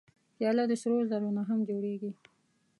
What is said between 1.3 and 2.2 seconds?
نه هم جوړېږي.